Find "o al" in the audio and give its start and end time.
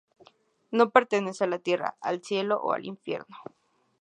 2.59-2.85